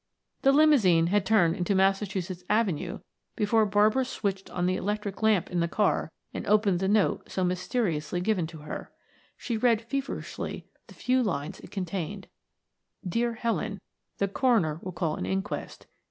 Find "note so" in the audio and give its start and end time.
6.87-7.43